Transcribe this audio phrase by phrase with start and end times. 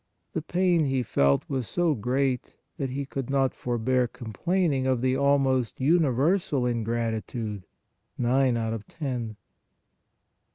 [0.33, 4.99] The pain He felt was so great that He could not forbear com plaining of
[5.01, 7.67] the almost universal ingratitude,
[8.17, 9.35] nine out of ten